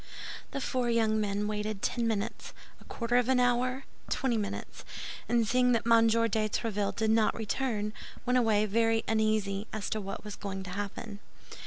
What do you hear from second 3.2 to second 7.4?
an hour, twenty minutes; and seeing that M. de Tréville did not